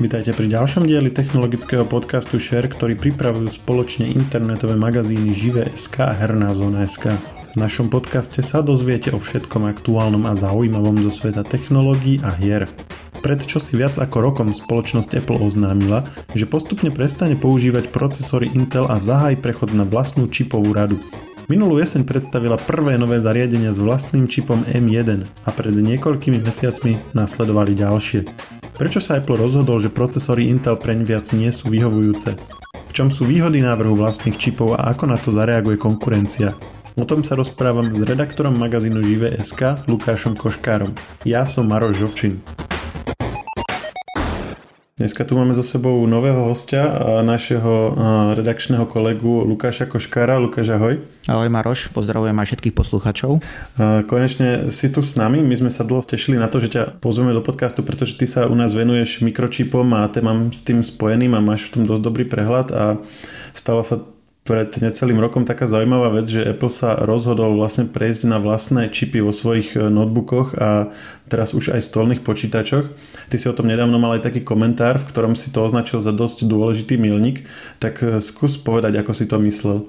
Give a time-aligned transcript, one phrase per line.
[0.00, 6.56] Vítajte pri ďalšom dieli technologického podcastu Share, ktorý pripravujú spoločne internetové magazíny Žive.sk a Herná
[6.56, 7.20] zóna.sk.
[7.52, 12.64] V našom podcaste sa dozviete o všetkom aktuálnom a zaujímavom zo sveta technológií a hier.
[13.20, 18.96] Pred čosi viac ako rokom spoločnosť Apple oznámila, že postupne prestane používať procesory Intel a
[18.96, 20.96] zahájí prechod na vlastnú čipovú radu.
[21.52, 27.76] Minulú jeseň predstavila prvé nové zariadenia s vlastným čipom M1 a pred niekoľkými mesiacmi nasledovali
[27.76, 28.59] ďalšie.
[28.80, 32.32] Prečo sa Apple rozhodol, že procesory Intel preň viac nie sú vyhovujúce?
[32.88, 36.56] V čom sú výhody návrhu vlastných čipov a ako na to zareaguje konkurencia?
[36.96, 40.96] O tom sa rozprávam s redaktorom magazínu Žive.sk Lukášom Koškárom.
[41.28, 42.40] Ja som Maroš Žovčin.
[45.00, 46.84] Dneska tu máme so sebou nového hostia,
[47.24, 47.96] našeho
[48.36, 50.36] redakčného kolegu Lukáša Koškára.
[50.36, 51.00] Lukáš, ahoj.
[51.24, 53.40] Ahoj Maroš, pozdravujem aj všetkých poslucháčov.
[53.80, 57.32] Konečne si tu s nami, my sme sa dlho tešili na to, že ťa pozveme
[57.32, 61.32] do podcastu, pretože ty sa u nás venuješ mikročipom a ty mám s tým spojeným
[61.32, 63.00] a máš v tom dosť dobrý prehľad a
[63.56, 64.04] stala sa
[64.50, 69.22] pred necelým rokom taká zaujímavá vec, že Apple sa rozhodol vlastne prejsť na vlastné čipy
[69.22, 70.90] vo svojich e, notebookoch a
[71.30, 72.90] teraz už aj stolných počítačoch.
[73.30, 76.10] Ty si o tom nedávno mal aj taký komentár, v ktorom si to označil za
[76.10, 77.46] dosť dôležitý milník,
[77.78, 79.86] tak e, skús povedať, ako si to myslel.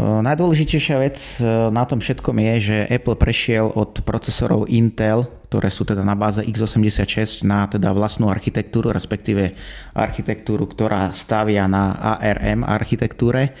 [0.00, 5.84] Najdôležitejšia vec e, na tom všetkom je, že Apple prešiel od procesorov Intel, ktoré sú
[5.84, 9.52] teda na báze x86 na teda vlastnú architektúru, respektíve
[9.92, 13.52] architektúru, ktorá stavia na ARM architektúre.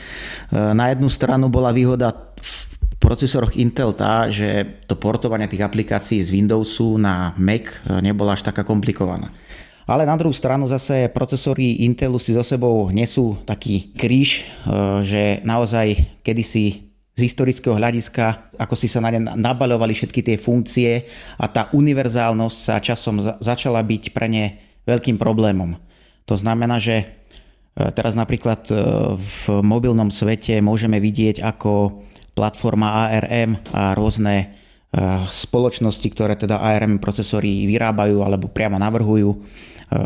[0.48, 6.24] E, na jednu stranu bola výhoda v procesoroch Intel tá, že to portovanie tých aplikácií
[6.24, 9.28] z Windowsu na Mac e, nebola až taká komplikovaná.
[9.84, 14.42] Ale na druhú stranu zase procesory Intelu si so sebou nesú taký kríž, e,
[15.04, 21.04] že naozaj kedysi z historického hľadiska, ako si sa na ne nabaľovali všetky tie funkcie
[21.36, 24.44] a tá univerzálnosť sa časom začala byť pre ne
[24.88, 25.76] veľkým problémom.
[26.24, 27.04] To znamená, že e,
[27.92, 28.74] teraz napríklad e,
[29.18, 32.00] v mobilnom svete môžeme vidieť, ako
[32.32, 34.58] platforma ARM a rôzne
[35.32, 39.40] spoločnosti, ktoré teda ARM procesory vyrábajú alebo priamo navrhujú,
[39.92, 39.98] E,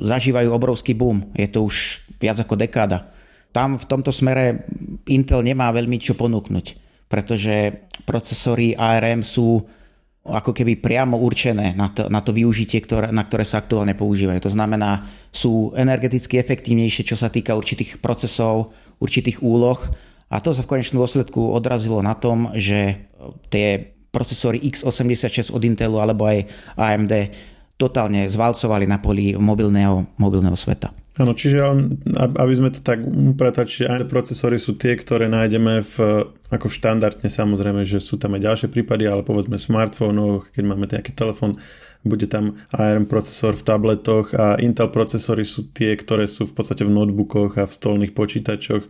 [0.00, 1.28] zažívajú obrovský boom.
[1.36, 3.12] Je to už viac ako dekáda.
[3.54, 4.66] Tam v tomto smere
[5.06, 6.66] Intel nemá veľmi čo ponúknuť,
[7.06, 9.62] pretože procesory ARM sú
[10.24, 14.48] ako keby priamo určené na to, na to využitie, ktoré, na ktoré sa aktuálne používajú.
[14.48, 19.76] To znamená, sú energeticky efektívnejšie, čo sa týka určitých procesov, určitých úloh
[20.32, 23.06] a to sa v konečnom dôsledku odrazilo na tom, že
[23.52, 27.12] tie procesory x86 od Intelu alebo aj AMD
[27.76, 31.03] totálne zvalcovali na poli mobilného, mobilného sveta.
[31.14, 31.62] Áno, čiže
[32.18, 37.86] aby sme to tak upratali, aj procesory sú tie, ktoré nájdeme v, ako štandardne samozrejme,
[37.86, 41.62] že sú tam aj ďalšie prípady, ale povedzme v smartfónoch, keď máme nejaký telefón,
[42.04, 46.84] bude tam ARM procesor v tabletoch a Intel procesory sú tie, ktoré sú v podstate
[46.84, 48.88] v notebookoch a v stolných počítačoch e,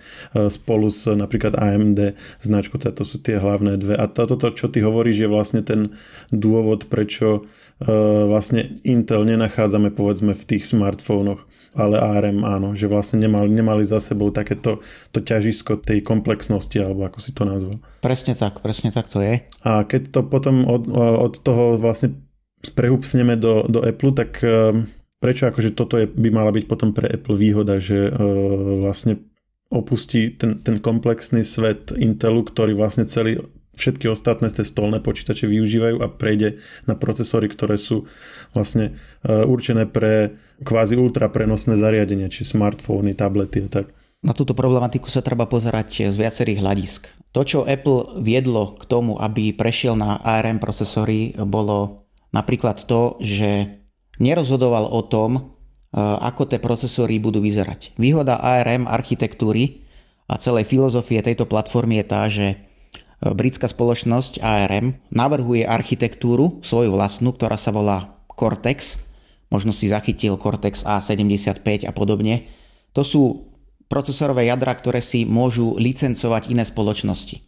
[0.51, 3.95] spolu s napríklad AMD značkou, teda to sú tie hlavné dve.
[3.95, 5.95] A toto, čo ty hovoríš, je vlastne ten
[6.35, 7.47] dôvod, prečo
[7.79, 7.95] e,
[8.27, 13.99] vlastne Intel nenachádzame povedzme v tých smartfónoch ale ARM áno, že vlastne nemali, nemali za
[13.99, 14.79] sebou takéto
[15.11, 17.83] to ťažisko tej komplexnosti, alebo ako si to nazval.
[17.99, 19.43] Presne tak, presne tak to je.
[19.67, 22.15] A keď to potom od, od toho vlastne
[22.65, 24.89] sprehúpsneme do, do Apple, tak ehm,
[25.25, 28.15] prečo akože toto je, by mala byť potom pre Apple výhoda, že uh,
[28.85, 29.25] vlastne
[29.73, 33.41] opustí ten, ten komplexný svet Intelu, ktorý vlastne celý
[33.75, 38.05] všetky ostatné tie stolné počítače využívajú a prejde na procesory, ktoré sú
[38.53, 43.87] vlastne uh, určené pre kvázi ultra prenosné zariadenia, či smartfóny, tablety a tak.
[44.25, 47.01] Na túto problematiku sa treba pozerať z viacerých hľadisk.
[47.37, 52.04] To, čo Apple viedlo k tomu, aby prešiel na ARM procesory, bolo
[52.35, 53.79] napríklad to, že
[54.19, 55.43] nerozhodoval o tom, e,
[56.03, 57.95] ako tie procesory budú vyzerať.
[57.95, 59.87] Výhoda ARM architektúry
[60.27, 62.57] a celej filozofie tejto platformy je tá, že e,
[63.31, 69.05] britská spoločnosť ARM navrhuje architektúru svoju vlastnú, ktorá sa volá Cortex
[69.55, 72.51] možno si zachytil Cortex A75 a podobne.
[72.99, 73.55] To sú
[73.87, 77.39] procesorové jadra, ktoré si môžu licencovať iné spoločnosti.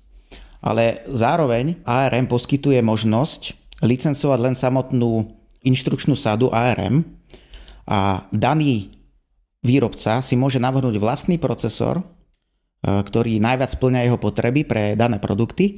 [0.63, 5.27] Ale zároveň ARM poskytuje možnosť licencovať len samotnú
[5.67, 7.05] inštrukčnú sadu ARM
[7.89, 8.93] a daný
[9.61, 12.05] výrobca si môže navrhnúť vlastný procesor, e,
[12.85, 15.75] ktorý najviac splňa jeho potreby pre dané produkty, e,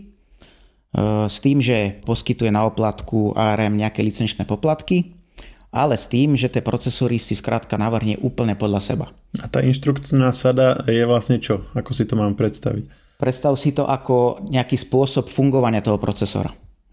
[1.26, 5.18] s tým, že poskytuje na oplatku ARM nejaké licenčné poplatky
[5.68, 9.06] ale s tým, že tie procesory si skrátka navrhne úplne podľa seba.
[9.36, 11.68] A tá inštrukčná sada je vlastne čo?
[11.76, 12.88] Ako si to mám predstaviť?
[13.20, 16.48] Predstav si to ako nejaký spôsob fungovania toho procesora.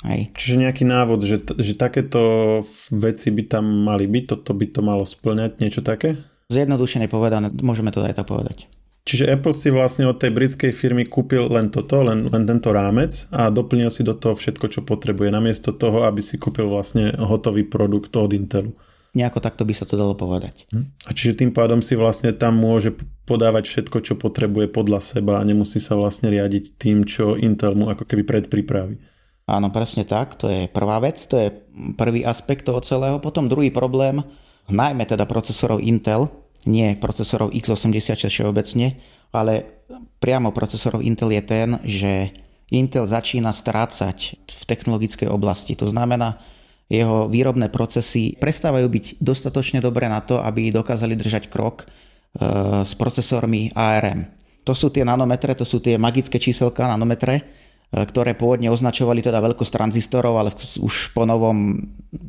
[0.06, 0.30] Hej.
[0.38, 2.62] Čiže nejaký návod, že, že takéto
[2.94, 6.22] veci by tam mali byť, toto by to malo splňať, niečo také?
[6.54, 8.70] Zjednodušene povedané, môžeme to aj tak povedať.
[9.06, 13.30] Čiže Apple si vlastne od tej britskej firmy kúpil len toto, len, len tento rámec
[13.30, 17.70] a doplnil si do toho všetko, čo potrebuje, namiesto toho, aby si kúpil vlastne hotový
[17.70, 18.74] produkt od Intelu.
[19.14, 20.66] Nejako takto by sa to dalo povedať.
[20.74, 20.86] Hm?
[21.06, 22.98] A čiže tým pádom si vlastne tam môže
[23.30, 27.94] podávať všetko, čo potrebuje podľa seba a nemusí sa vlastne riadiť tým, čo Intel mu
[27.94, 28.98] ako keby predpripraví.
[29.46, 31.54] Áno, presne tak, to je prvá vec, to je
[31.94, 33.22] prvý aspekt toho celého.
[33.22, 34.26] Potom druhý problém,
[34.66, 36.34] najmä teda procesorov Intel,
[36.66, 38.98] nie procesorov x86 všeobecne,
[39.30, 39.86] ale
[40.18, 42.34] priamo procesorov Intel je ten, že
[42.74, 45.78] Intel začína strácať v technologickej oblasti.
[45.78, 46.42] To znamená,
[46.90, 51.86] jeho výrobné procesy prestávajú byť dostatočne dobré na to, aby dokázali držať krok e,
[52.82, 54.26] s procesormi ARM.
[54.66, 57.46] To sú tie nanometre, to sú tie magické číselka nanometre,
[57.96, 60.52] ktoré pôvodne označovali teda veľkosť tranzistorov, ale
[60.84, 61.80] už po novom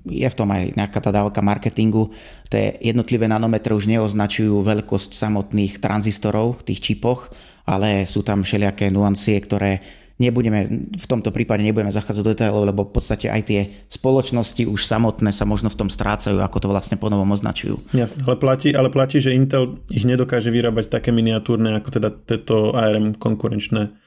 [0.07, 2.15] je v tom aj nejaká tá dávka marketingu.
[2.47, 7.35] Tie jednotlivé nanometre už neoznačujú veľkosť samotných tranzistorov v tých čipoch,
[7.67, 9.83] ale sú tam všelijaké nuancie, ktoré
[10.23, 13.61] nebudeme, v tomto prípade nebudeme zachádzať do detailov, lebo v podstate aj tie
[13.91, 17.77] spoločnosti už samotné sa možno v tom strácajú, ako to vlastne ponovom označujú.
[17.93, 22.73] Jasne, ale platí, ale platí, že Intel ich nedokáže vyrábať také miniatúrne ako teda tieto
[22.73, 24.06] ARM konkurenčné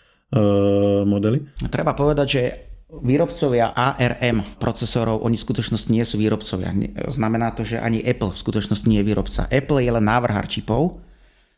[1.05, 1.41] modely?
[1.69, 2.41] Treba povedať, že
[2.89, 6.73] výrobcovia ARM procesorov, oni v skutočnosti nie sú výrobcovia.
[7.05, 9.45] Znamená to, že ani Apple v skutočnosti nie je výrobca.
[9.45, 10.97] Apple je len návrhár čipov,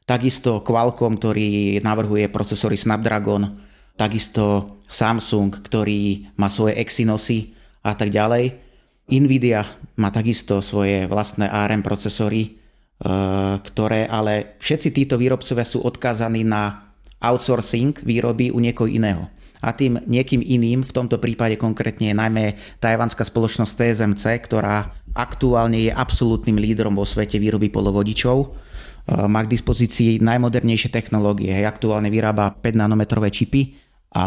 [0.04, 3.48] takisto Qualcomm, ktorý navrhuje procesory Snapdragon,
[3.96, 8.60] takisto Samsung, ktorý má svoje Exynosy a tak ďalej.
[9.08, 9.64] Nvidia
[10.00, 12.50] má takisto svoje vlastné ARM procesory, e,
[13.60, 16.91] ktoré ale všetci títo výrobcovia sú odkázaní na
[17.22, 19.30] outsourcing výroby u niekoho iného.
[19.62, 25.78] A tým niekým iným, v tomto prípade konkrétne je najmä tajvanská spoločnosť TSMC, ktorá aktuálne
[25.86, 28.38] je absolútnym lídrom vo svete výroby polovodičov.
[28.42, 28.48] E,
[29.30, 31.54] má k dispozícii najmodernejšie technológie.
[31.62, 33.78] Aktuálne vyrába 5 nanometrové čipy
[34.18, 34.26] a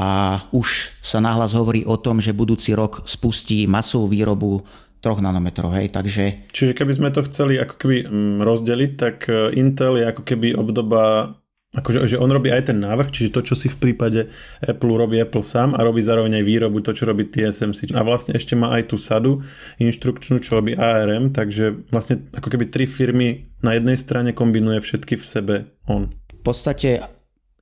[0.55, 4.63] už sa nahlas hovorí o tom, že budúci rok spustí masovú výrobu
[5.03, 6.49] 3 nanometrov, hej, takže...
[6.49, 10.57] Čiže keby sme to chceli ako keby mm, rozdeliť, tak e, Intel je ako keby
[10.57, 11.35] obdoba
[11.75, 14.31] Akože že on robí aj ten návrh, čiže to, čo si v prípade
[14.63, 17.91] Apple robí Apple sám a robí zároveň aj výrobu, to, čo robí TSMC.
[17.99, 19.43] A vlastne ešte má aj tú sadu
[19.83, 25.19] inštrukčnú, čo robí ARM, takže vlastne ako keby tri firmy na jednej strane kombinuje všetky
[25.19, 25.55] v sebe
[25.91, 26.15] on.
[26.31, 27.03] V podstate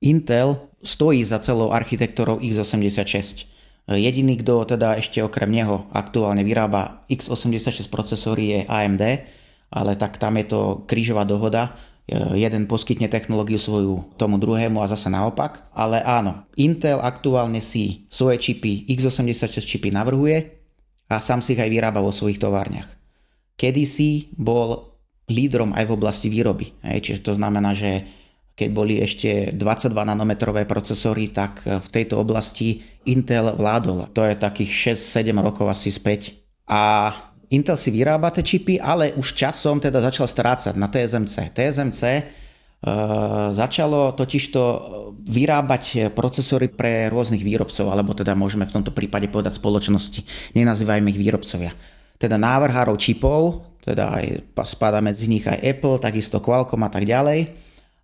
[0.03, 3.49] Intel stojí za celou architektúrou x86.
[3.87, 9.03] Jediný, kto teda ešte okrem neho aktuálne vyrába x86 procesory je AMD,
[9.73, 11.75] ale tak tam je to krížová dohoda
[12.11, 15.71] jeden poskytne technológiu svoju tomu druhému a zase naopak.
[15.71, 20.59] Ale áno, Intel aktuálne si svoje čipy, x86 čipy navrhuje
[21.07, 22.91] a sám si ich aj vyrába vo svojich továrniach.
[23.55, 24.99] Kedysi bol
[25.31, 26.75] lídrom aj v oblasti výroby.
[26.83, 28.03] Čiže to znamená, že
[28.53, 34.11] keď boli ešte 22 nanometrové procesory, tak v tejto oblasti Intel vládol.
[34.13, 36.37] To je takých 6-7 rokov asi späť.
[36.67, 37.15] A
[37.53, 41.53] Intel si vyrába tie čipy, ale už časom teda začal strácať na TSMC.
[41.53, 44.61] TSMC uh, začalo totižto
[45.21, 50.25] vyrábať procesory pre rôznych výrobcov, alebo teda môžeme v tomto prípade povedať spoločnosti.
[50.57, 51.77] Nenazývajme ich výrobcovia.
[52.17, 57.53] Teda návrhárov čipov, teda aj spada medzi nich aj Apple, takisto Qualcomm a tak ďalej.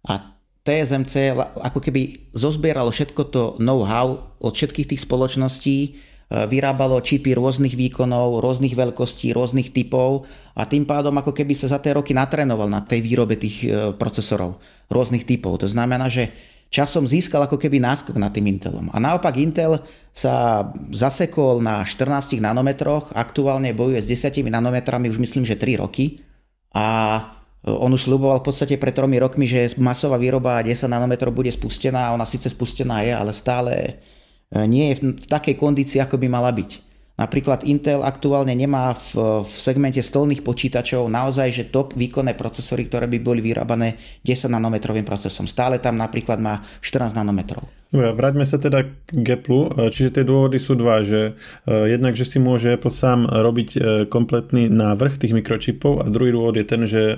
[0.05, 1.33] A TSMC
[1.65, 8.45] ako keby zozbieralo všetko to know-how od všetkých tých spoločností, E, vyrábalo čipy rôznych výkonov,
[8.45, 12.85] rôznych veľkostí, rôznych typov a tým pádom ako keby sa za tie roky natrénoval na
[12.85, 14.61] tej výrobe tých e, procesorov
[14.93, 15.57] rôznych typov.
[15.65, 16.29] To znamená, že
[16.69, 18.93] časom získal ako keby náskok nad tým Intelom.
[18.93, 19.81] A naopak Intel
[20.13, 26.21] sa zasekol na 14 nanometroch, aktuálne bojuje s 10 nanometrami už myslím, že 3 roky
[26.77, 26.85] a
[27.65, 31.49] e, on už sluboval v podstate pred tromi rokmi, že masová výroba 10 nanometrov bude
[31.49, 33.97] spustená, ona síce spustená je, ale stále
[34.53, 36.89] nie je v takej kondícii, ako by mala byť.
[37.19, 43.11] Napríklad Intel aktuálne nemá v, v segmente stolných počítačov naozaj že top výkonné procesory, ktoré
[43.11, 45.43] by boli vyrábané 10 nanometrovým procesom.
[45.43, 47.78] Stále tam napríklad má 14 nanometrov.
[47.89, 49.89] Dobre, vráťme sa teda k Apple.
[49.89, 51.33] Čiže tie dôvody sú dva, že
[51.65, 56.29] e, jednak, že si môže Apple sám robiť e, kompletný návrh tých mikročipov a druhý
[56.29, 57.01] dôvod je ten, že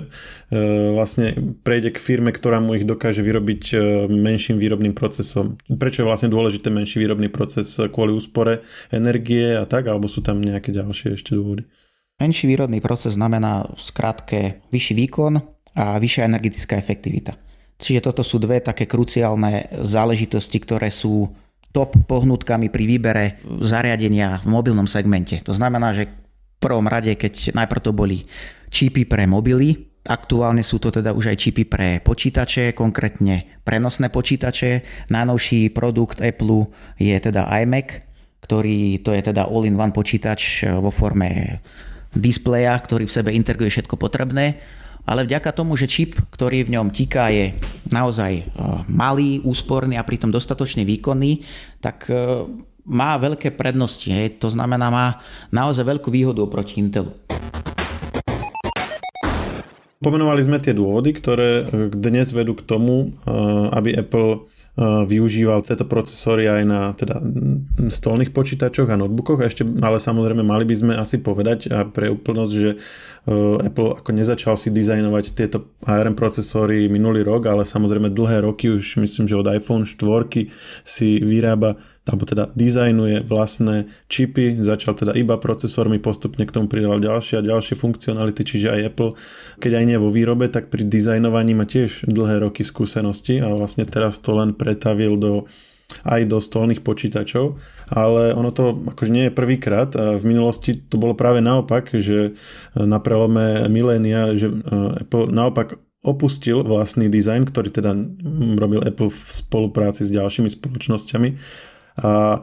[0.96, 3.76] vlastne prejde k firme, ktorá mu ich dokáže vyrobiť
[4.08, 5.60] menším výrobným procesom.
[5.68, 10.40] Prečo je vlastne dôležité menší výrobný proces kvôli úspore energie a tak, alebo sú tam
[10.40, 11.68] nejaké ďalšie ešte dôvody?
[12.16, 15.36] Menší výrobný proces znamená v skratke vyšší výkon
[15.76, 17.41] a vyššia energetická efektivita.
[17.82, 21.26] Čiže toto sú dve také kruciálne záležitosti, ktoré sú
[21.74, 23.24] top pohnutkami pri výbere
[23.58, 25.42] zariadenia v mobilnom segmente.
[25.42, 28.22] To znamená, že v prvom rade, keď najprv to boli
[28.70, 34.82] čipy pre mobily, Aktuálne sú to teda už aj čipy pre počítače, konkrétne prenosné počítače.
[35.14, 38.02] Najnovší produkt Apple je teda iMac,
[38.42, 41.62] ktorý to je teda all-in-one počítač vo forme
[42.18, 44.58] displeja, ktorý v sebe integruje všetko potrebné
[45.02, 47.58] ale vďaka tomu, že čip, ktorý v ňom tiká, je
[47.90, 48.42] naozaj e,
[48.86, 51.42] malý, úsporný a pritom dostatočne výkonný,
[51.82, 52.46] tak e,
[52.86, 54.10] má veľké prednosti.
[54.10, 54.38] Hej.
[54.42, 55.06] To znamená, má
[55.50, 57.14] naozaj veľkú výhodu oproti Intelu.
[60.02, 63.14] Pomenovali sme tie dôvody, ktoré dnes vedú k tomu,
[63.70, 64.50] aby Apple
[64.80, 67.20] využíval tieto procesory aj na teda
[67.92, 69.44] stolných počítačoch a notebookoch.
[69.44, 72.80] A ešte, ale samozrejme mali by sme asi povedať a pre úplnosť, že
[73.62, 78.96] Apple ako nezačal si dizajnovať tieto ARM procesory minulý rok, ale samozrejme dlhé roky už
[78.98, 80.48] myslím, že od iPhone 4
[80.82, 86.98] si vyrába alebo teda dizajnuje vlastné čipy, začal teda iba procesormi, postupne k tomu pridal
[86.98, 89.10] ďalšie a ďalšie funkcionality, čiže aj Apple,
[89.62, 93.86] keď aj nie vo výrobe, tak pri dizajnovaní má tiež dlhé roky skúsenosti a vlastne
[93.86, 95.46] teraz to len pretavil do
[96.08, 97.60] aj do stolných počítačov,
[97.92, 99.92] ale ono to akože nie je prvýkrát.
[99.92, 102.32] V minulosti to bolo práve naopak, že
[102.72, 104.48] na prelome milénia, že
[105.04, 107.92] Apple naopak opustil vlastný dizajn, ktorý teda
[108.56, 111.28] robil Apple v spolupráci s ďalšími spoločnosťami
[111.98, 112.38] a e,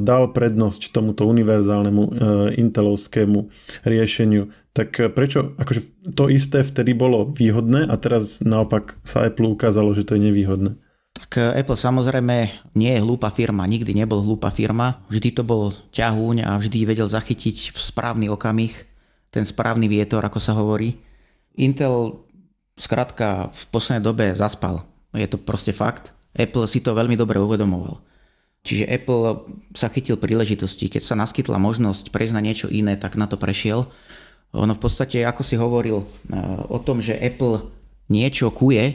[0.00, 2.10] dal prednosť tomuto univerzálnemu e,
[2.60, 3.38] intelovskému
[3.86, 4.52] riešeniu.
[4.72, 9.96] Tak e, prečo akože to isté vtedy bolo výhodné a teraz naopak sa Apple ukázalo,
[9.96, 10.76] že to je nevýhodné?
[11.12, 12.36] Tak Apple samozrejme
[12.72, 17.04] nie je hlúpa firma, nikdy nebol hlúpa firma, vždy to bol ťahúň a vždy vedel
[17.04, 18.72] zachytiť v správny okamih
[19.32, 21.00] ten správny vietor, ako sa hovorí.
[21.56, 22.20] Intel
[22.76, 24.84] skrátka v poslednej dobe zaspal.
[25.16, 26.12] Je to proste fakt.
[26.36, 28.00] Apple si to veľmi dobre uvedomoval.
[28.62, 29.42] Čiže Apple
[29.74, 30.86] sa chytil príležitosti.
[30.86, 33.90] Keď sa naskytla možnosť prejsť na niečo iné, tak na to prešiel.
[34.54, 36.06] Ono v podstate, ako si hovoril, e,
[36.70, 37.66] o tom, že Apple
[38.06, 38.94] niečo kuje, e,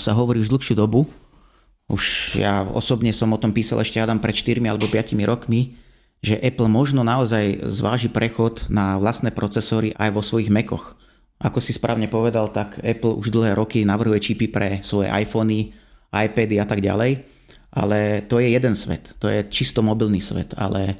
[0.00, 1.04] sa hovorí už dlhšiu dobu.
[1.92, 5.76] Už ja osobne som o tom písal ešte Adam pred 4 alebo 5 rokmi,
[6.24, 10.96] že Apple možno naozaj zváži prechod na vlastné procesory aj vo svojich Macoch.
[11.36, 15.76] Ako si správne povedal, tak Apple už dlhé roky navrhuje čipy pre svoje iPhony,
[16.16, 17.35] iPady a tak ďalej
[17.76, 20.96] ale to je jeden svet, to je čisto mobilný svet, ale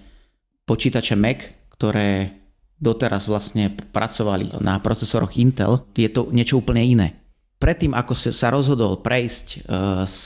[0.68, 2.37] počítače Mac, ktoré
[2.76, 7.16] doteraz vlastne pracovali na procesoroch Intel, je to niečo úplne iné.
[7.56, 9.59] Predtým, ako sa rozhodol prejsť e,
[10.04, 10.21] z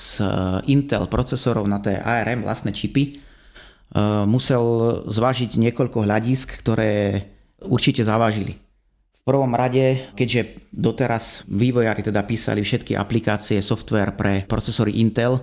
[0.66, 3.12] Intel procesorov na tie ARM vlastné čipy, e,
[4.26, 4.62] musel
[5.06, 7.22] zvážiť niekoľko hľadisk, ktoré
[7.62, 8.58] určite zavážili.
[8.58, 15.38] V prvom rade, keďže doteraz vývojári teda písali všetky aplikácie, software pre procesory Intel,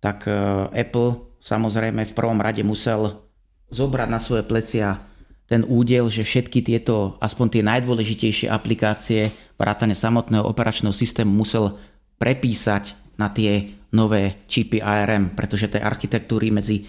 [0.00, 0.32] tak e,
[0.72, 3.22] Apple samozrejme v prvom rade musel
[3.70, 5.00] zobrať na svoje plecia
[5.46, 11.78] ten údel, že všetky tieto, aspoň tie najdôležitejšie aplikácie, vrátane samotného operačného systému musel
[12.18, 16.84] prepísať na tie nové čipy ARM, pretože tie architektúry medzi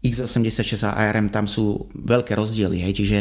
[0.00, 2.80] x86 a ARM tam sú veľké rozdiely.
[2.80, 3.04] Hej.
[3.04, 3.18] Čiže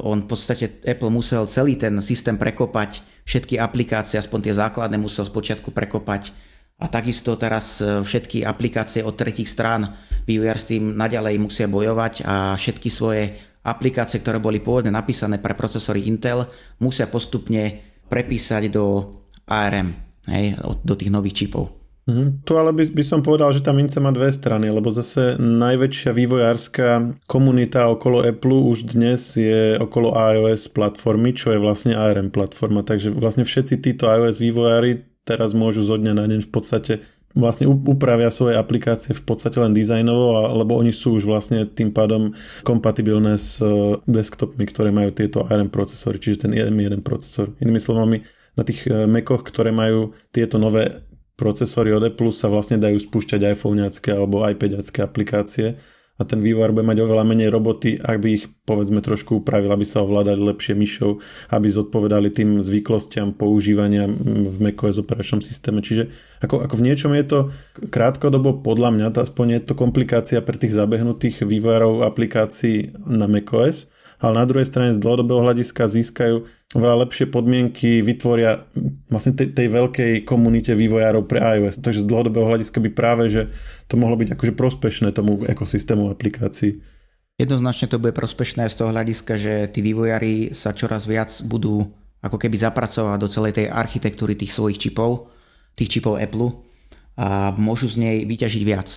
[0.00, 5.28] on v podstate Apple musel celý ten systém prekopať, všetky aplikácie, aspoň tie základné musel
[5.28, 6.34] spočiatku prekopať
[6.80, 9.92] a takisto teraz e, všetky aplikácie od tretich strán
[10.24, 15.52] vývojár s tým naďalej musia bojovať a všetky svoje aplikácie, ktoré boli pôvodne napísané pre
[15.52, 16.48] procesory Intel,
[16.80, 19.12] musia postupne prepísať do
[19.44, 19.92] ARM,
[20.32, 21.76] hej, do tých nových čipov.
[22.08, 25.36] Mm, tu ale by, by som povedal, že tá mince má dve strany, lebo zase
[25.36, 32.32] najväčšia vývojárska komunita okolo Apple už dnes je okolo iOS platformy, čo je vlastne ARM
[32.32, 36.92] platforma, takže vlastne všetci títo iOS vývojári teraz môžu zo dňa na deň v podstate
[37.30, 42.34] vlastne upravia svoje aplikácie v podstate len dizajnovo, lebo oni sú už vlastne tým pádom
[42.66, 47.54] kompatibilné s e, desktopmi, ktoré majú tieto ARM procesory, čiže ten jeden jeden procesor.
[47.62, 48.26] Inými slovami,
[48.58, 51.06] na tých e, Macoch, ktoré majú tieto nové
[51.38, 55.78] procesory od Apple sa vlastne dajú spúšťať iPhoneacké alebo iPadacké aplikácie
[56.20, 59.88] a ten vývojár bude mať oveľa menej roboty, ak by ich povedzme trošku upravil, aby
[59.88, 61.16] sa ovládali lepšie myšou,
[61.56, 65.80] aby zodpovedali tým zvyklostiam používania v macOS operačnom systéme.
[65.80, 66.12] Čiže
[66.44, 67.38] ako, ako v niečom je to
[67.88, 73.88] krátkodobo podľa mňa, aspoň je to komplikácia pre tých zabehnutých vývojárov aplikácií na macOS,
[74.20, 76.44] ale na druhej strane z dlhodobého hľadiska získajú
[76.76, 78.68] oveľa lepšie podmienky, vytvoria
[79.08, 81.80] vlastne tej, tej veľkej komunite vývojárov pre iOS.
[81.80, 83.42] Takže z dlhodobého hľadiska by práve, že
[83.88, 86.84] to mohlo byť akože prospešné tomu ekosystému aplikácií.
[87.40, 91.88] Jednoznačne to bude prospešné z toho hľadiska, že tí vývojári sa čoraz viac budú
[92.20, 95.32] ako keby zapracovať do celej tej architektúry tých svojich čipov,
[95.72, 96.69] tých čipov Apple
[97.18, 98.88] a môžu z nej vyťažiť viac.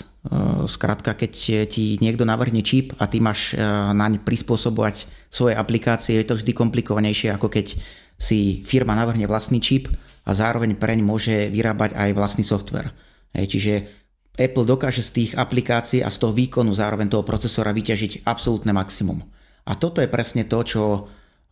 [0.69, 1.31] Skrátka, keď
[1.67, 3.57] ti niekto navrhne čip a ty máš
[3.93, 7.75] naň prispôsobovať svoje aplikácie, je to vždy komplikovanejšie, ako keď
[8.15, 9.91] si firma navrhne vlastný čip
[10.23, 12.95] a zároveň preň môže vyrábať aj vlastný software.
[13.35, 14.03] Čiže
[14.39, 19.19] Apple dokáže z tých aplikácií a z toho výkonu zároveň toho procesora vyťažiť absolútne maximum.
[19.67, 20.83] A toto je presne to, čo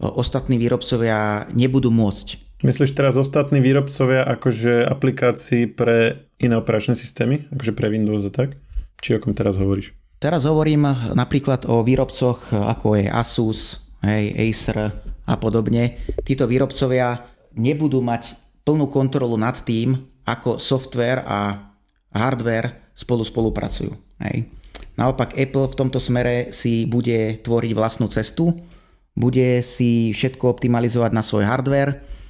[0.02, 7.50] ostatní výrobcovia nebudú môcť Myslíš teraz ostatní výrobcovia akože aplikácií pre iné operačné systémy?
[7.50, 8.54] Akože pre Windows a tak?
[9.02, 9.98] Či o kom teraz hovoríš?
[10.22, 10.86] Teraz hovorím
[11.18, 14.94] napríklad o výrobcoch ako je Asus, hej, Acer
[15.26, 15.98] a podobne.
[16.22, 17.26] Títo výrobcovia
[17.58, 19.98] nebudú mať plnú kontrolu nad tým,
[20.30, 21.74] ako software a
[22.14, 23.90] hardware spolu spolupracujú.
[24.22, 24.54] Hej.
[25.02, 28.54] Naopak Apple v tomto smere si bude tvoriť vlastnú cestu,
[29.18, 32.21] bude si všetko optimalizovať na svoj hardware,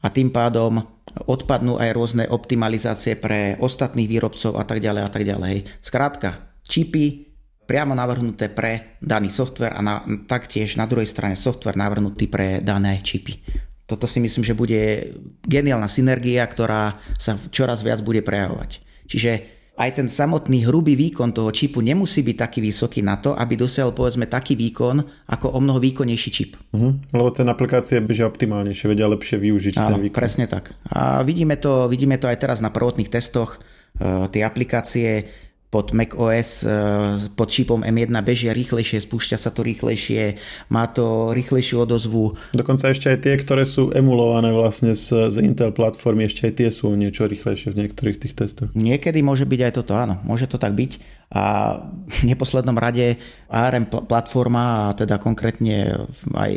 [0.00, 0.80] a tým pádom
[1.28, 5.54] odpadnú aj rôzne optimalizácie pre ostatných výrobcov a tak ďalej a tak ďalej.
[5.82, 7.30] Skrátka, čipy
[7.68, 12.98] priamo navrhnuté pre daný software a na, taktiež na druhej strane software navrhnutý pre dané
[13.04, 13.42] čipy.
[13.86, 18.82] Toto si myslím, že bude geniálna synergia, ktorá sa čoraz viac bude prejavovať.
[19.10, 23.56] Čiže aj ten samotný hrubý výkon toho čipu nemusí byť taký vysoký na to, aby
[23.56, 25.00] dosiahol povedzme taký výkon
[25.30, 26.58] ako o mnoho výkonnejší čip.
[26.74, 26.96] Uh-huh.
[27.14, 30.18] Lebo ten aplikácie bežia optimálnejšie, vedia lepšie využiť Áno, ten výkon.
[30.20, 30.76] presne tak.
[30.92, 33.60] A vidíme to, vidíme to aj teraz na prvotných testoch.
[33.98, 35.26] Uh, tie aplikácie
[35.70, 40.34] pod macOS e, pod čipom M1 bežia rýchlejšie, spúšťa sa to rýchlejšie,
[40.74, 42.34] má to rýchlejšiu odozvu.
[42.50, 46.68] Dokonca ešte aj tie, ktoré sú emulované vlastne z, z Intel platformy, ešte aj tie
[46.74, 48.74] sú niečo rýchlejšie v niektorých tých testoch.
[48.74, 51.22] Niekedy môže byť aj toto, áno, môže to tak byť.
[51.30, 53.14] A v neposlednom rade
[53.46, 56.02] ARM platforma, a teda konkrétne
[56.34, 56.52] aj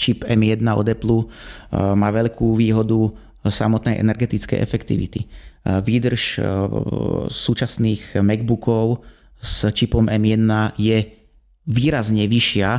[0.00, 1.26] čip M1 od Apple e,
[1.76, 3.12] má veľkú výhodu
[3.44, 5.28] samotnej energetickej efektivity.
[5.64, 6.40] Výdrž e,
[7.32, 9.00] súčasných MacBookov
[9.40, 10.98] s čipom M1 je
[11.64, 12.70] výrazne vyššia,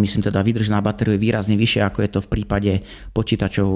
[0.00, 2.72] myslím teda výdrž na batériu je výrazne vyššia, ako je to v prípade
[3.12, 3.68] počítačov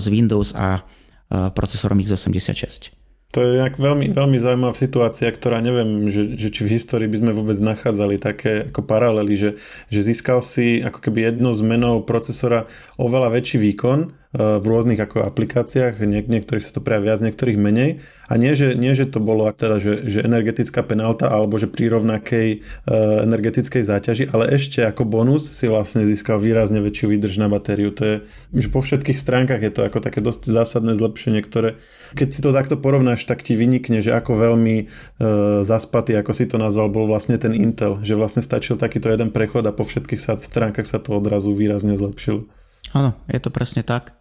[0.00, 0.80] z Windows a
[1.28, 2.94] procesorom x86.
[3.32, 7.24] To je nejak veľmi, veľmi zaujímavá situácia, ktorá neviem, že, že či v histórii by
[7.24, 9.50] sme vôbec nachádzali také ako paralely, že,
[9.88, 12.68] že získal si ako keby jednou zmenou procesora
[13.00, 18.00] oveľa väčší výkon, v rôznych ako aplikáciách, Niek- niektorých sa to prejaví viac, niektorých menej.
[18.32, 21.92] A nie, že, nie, že to bolo teda, že, že energetická penálta alebo že pri
[21.92, 22.48] rovnakej
[22.88, 27.92] uh, energetickej záťaži, ale ešte ako bonus si vlastne získal výrazne väčšiu výdrž na batériu.
[27.92, 28.16] To je,
[28.56, 31.76] že po všetkých stránkach je to ako také dosť zásadné zlepšenie, ktoré
[32.16, 36.48] keď si to takto porovnáš, tak ti vynikne, že ako veľmi uh, zaspatý, ako si
[36.48, 40.40] to nazval, bol vlastne ten Intel, že vlastne stačil takýto jeden prechod a po všetkých
[40.40, 42.61] stránkach sa to odrazu výrazne zlepšilo.
[42.92, 44.12] Áno, je to presne tak.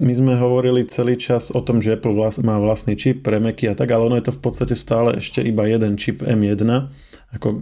[0.00, 3.68] My sme hovorili celý čas o tom, že Apple vlast, má vlastný čip pre Macy
[3.68, 6.88] a tak, ale ono je to v podstate stále ešte iba jeden čip M1.
[7.36, 7.52] Ako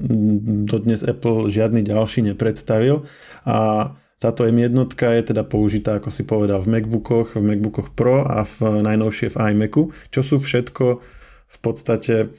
[0.70, 3.02] dodnes Apple žiadny ďalší nepredstavil.
[3.42, 3.90] A
[4.22, 8.86] táto M1 je teda použitá, ako si povedal, v MacBookoch, v MacBookoch Pro a v
[8.86, 10.86] najnovšie v iMacu, čo sú všetko
[11.48, 12.30] v podstate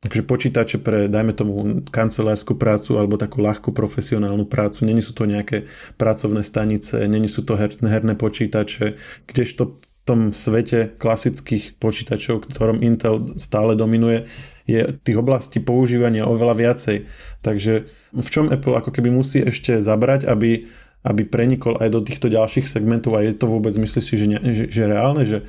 [0.00, 4.88] Takže počítače pre, dajme tomu, kancelárskú prácu alebo takú ľahkú profesionálnu prácu.
[4.88, 5.68] Není sú to nejaké
[6.00, 8.96] pracovné stanice, není sú to herné, herné počítače,
[9.28, 14.24] kdežto v tom svete klasických počítačov, ktorom Intel stále dominuje,
[14.64, 16.96] je tých oblastí používania oveľa viacej.
[17.44, 17.72] Takže
[18.16, 20.64] v čom Apple ako keby musí ešte zabrať, aby,
[21.04, 24.40] aby prenikol aj do týchto ďalších segmentov a je to vôbec, myslíš si, že, ne,
[24.56, 25.44] že, že reálne, že,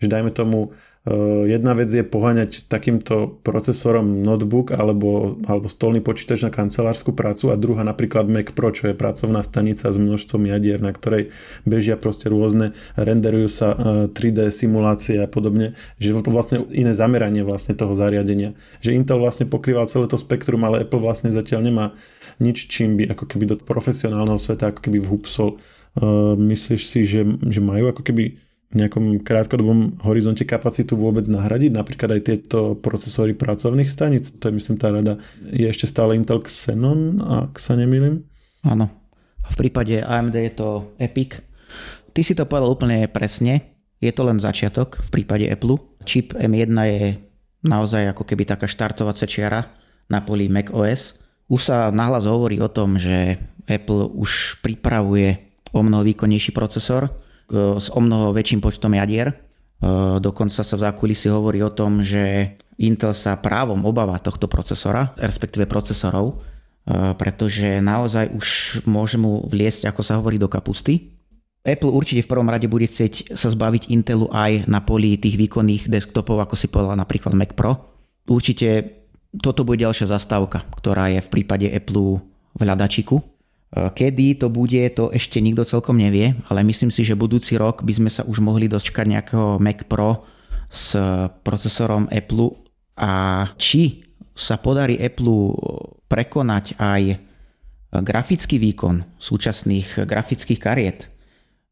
[0.00, 0.72] že dajme tomu
[1.48, 7.58] jedna vec je poháňať takýmto procesorom notebook alebo, alebo stolný počítač na kancelárskú prácu a
[7.58, 11.34] druhá napríklad Mac Pro, čo je pracovná stanica s množstvom jadier, na ktorej
[11.66, 13.68] bežia proste rôzne, renderujú sa
[14.12, 18.54] 3D eh, simulácie a podobne, že to vlastne iné zameranie vlastne toho zariadenia.
[18.84, 21.86] Že Intel vlastne pokrýval celé to spektrum, ale Apple vlastne zatiaľ nemá
[22.38, 25.60] nič, čím by ako keby do profesionálneho sveta ako keby vhupsol.
[25.90, 28.38] Uh, myslíš si, že, že majú ako keby
[28.70, 34.76] nejakom krátkodobom horizonte kapacitu vôbec nahradiť, napríklad aj tieto procesory pracovných stanic, to je myslím
[34.78, 35.18] tá rada,
[35.50, 38.22] je ešte stále Intel Xenon, ak sa nemýlim?
[38.62, 38.86] Áno.
[39.50, 41.42] V prípade AMD je to Epic.
[42.14, 45.76] Ty si to povedal úplne presne, je to len začiatok v prípade Apple.
[46.06, 47.18] Čip M1 je
[47.66, 49.66] naozaj ako keby taká štartovacia čiara
[50.08, 51.20] na poli macOS.
[51.50, 57.10] Už sa nahlas hovorí o tom, že Apple už pripravuje o mnoho výkonnejší procesor,
[57.50, 59.30] s o mnoho väčším počtom jadier.
[59.30, 59.34] E,
[60.20, 65.68] dokonca sa v zákulisi hovorí o tom, že Intel sa právom obáva tohto procesora, respektíve
[65.68, 68.48] procesorov, e, pretože naozaj už
[68.88, 71.16] môže mu vliesť, ako sa hovorí, do kapusty.
[71.60, 75.92] Apple určite v prvom rade bude chcieť sa zbaviť Intelu aj na poli tých výkonných
[75.92, 77.76] desktopov, ako si povedal napríklad Mac Pro.
[78.24, 78.96] Určite
[79.36, 82.24] toto bude ďalšia zastávka, ktorá je v prípade Apple
[82.56, 83.20] v hľadačiku.
[83.70, 87.92] Kedy to bude, to ešte nikto celkom nevie, ale myslím si, že budúci rok by
[87.94, 90.26] sme sa už mohli dočkať nejakého Mac Pro
[90.66, 90.98] s
[91.46, 92.50] procesorom Apple
[92.98, 94.02] a či
[94.34, 95.54] sa podarí Apple
[96.10, 97.02] prekonať aj
[97.90, 101.06] grafický výkon súčasných grafických kariet,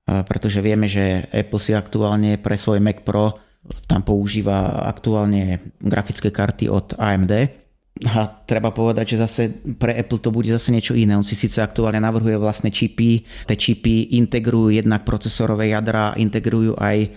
[0.07, 3.43] pretože vieme, že Apple si aktuálne pre svoj Mac Pro
[3.91, 7.68] tam používa aktuálne grafické karty od AMD.
[8.07, 9.43] A treba povedať, že zase
[9.75, 11.19] pre Apple to bude zase niečo iné.
[11.19, 17.11] On si síce aktuálne navrhuje vlastné čipy, tie čipy integrujú jednak procesorové jadra, integrujú aj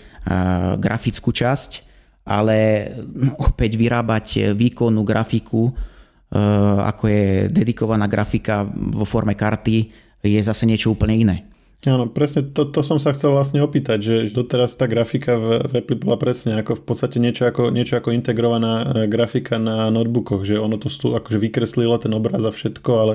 [0.81, 1.71] grafickú časť,
[2.25, 2.89] ale
[3.37, 5.69] opäť vyrábať výkonnú grafiku,
[6.81, 9.77] ako je dedikovaná grafika vo forme karty,
[10.25, 11.50] je zase niečo úplne iné.
[11.81, 15.73] Áno, presne to, to som sa chcel vlastne opýtať, že doteraz tá grafika v, v
[15.81, 20.45] Apple bola presne ako v podstate niečo ako, niečo ako integrovaná e, grafika na notebookoch,
[20.45, 23.13] že ono to sú, akože vykreslilo ten obraz a všetko, ale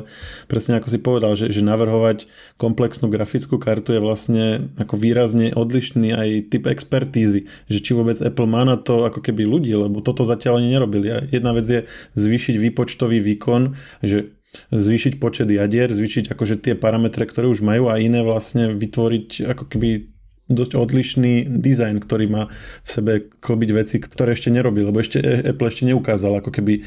[0.51, 2.27] presne ako si povedal, že, že navrhovať
[2.59, 8.51] komplexnú grafickú kartu je vlastne ako výrazne odlišný aj typ expertízy, že či vôbec Apple
[8.51, 11.07] má na to ako keby ľudí, lebo toto zatiaľ ani nerobili.
[11.15, 11.81] A jedna vec je
[12.19, 14.35] zvýšiť výpočtový výkon, že
[14.71, 19.65] zvýšiť počet jadier, zvýšiť akože tie parametre, ktoré už majú a iné vlastne vytvoriť ako
[19.67, 20.17] keby
[20.47, 22.43] dosť odlišný dizajn, ktorý má
[22.87, 26.87] v sebe klobiť veci, ktoré ešte nerobí, lebo ešte Apple ešte neukázal ako keby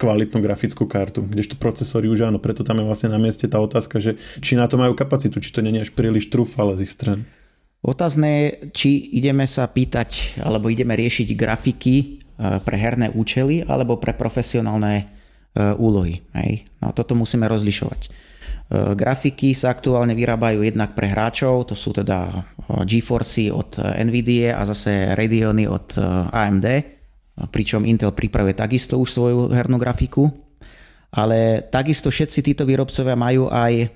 [0.00, 4.00] kvalitnú grafickú kartu, kdežto procesory už áno, preto tam je vlastne na mieste tá otázka,
[4.00, 6.94] že či na to majú kapacitu, či to nie je až príliš trúfale z ich
[6.94, 7.28] strany.
[7.84, 14.00] Otázne je, či ideme sa pýtať, alebo ideme riešiť grafiky eh, pre herné účely, alebo
[14.00, 15.19] pre profesionálne
[15.58, 16.22] úlohy.
[16.38, 16.70] Hej.
[16.78, 18.00] No, toto musíme rozlišovať.
[18.06, 18.08] E,
[18.94, 22.38] grafiky sa aktuálne vyrábajú jednak pre hráčov, to sú teda e,
[22.86, 25.98] GeForce od NVIDIA a zase Radeony od
[26.30, 26.66] AMD,
[27.50, 30.30] pričom Intel pripravuje takisto už svoju hernú grafiku,
[31.10, 33.90] ale takisto všetci títo výrobcovia majú aj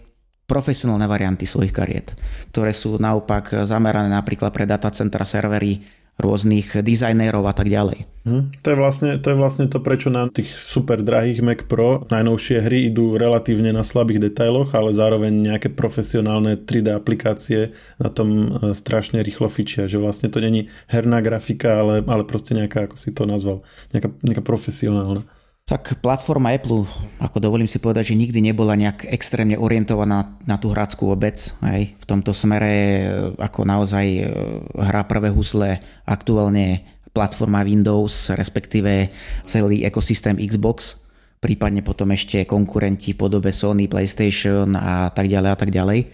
[0.45, 2.13] profesionálne varianty svojich kariet,
[2.53, 5.81] ktoré sú naopak zamerané napríklad pre datacentra servery
[6.15, 8.07] rôznych dizajnérov a tak ďalej.
[8.25, 8.57] Hm.
[8.65, 12.65] To, je vlastne, to je vlastne to, prečo na tých super drahých Mac Pro najnovšie
[12.65, 18.73] hry idú relatívne na slabých detailoch, ale zároveň nejaké profesionálne 3D aplikácie na tom e,
[18.73, 23.13] strašne rýchlo fičia, že vlastne to není herná grafika, ale, ale proste nejaká, ako si
[23.13, 23.61] to nazval,
[23.93, 25.27] nejaká, nejaká profesionálna.
[25.65, 26.85] Tak platforma Apple,
[27.25, 31.41] ako dovolím si povedať, že nikdy nebola nejak extrémne orientovaná na tú hráckú obec.
[31.65, 31.97] Hej.
[31.97, 33.09] V tomto smere
[33.41, 34.23] ako naozaj e,
[34.77, 36.85] hrá prvé husle aktuálne
[37.17, 39.09] platforma Windows, respektíve
[39.41, 41.01] celý ekosystém Xbox,
[41.41, 46.13] prípadne potom ešte konkurenti v podobe Sony, PlayStation a tak ďalej a tak ďalej.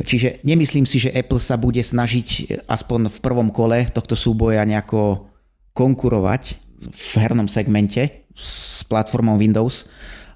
[0.00, 5.28] Čiže nemyslím si, že Apple sa bude snažiť aspoň v prvom kole tohto súboja nejako
[5.76, 9.84] konkurovať v hernom segmente s platformou Windows,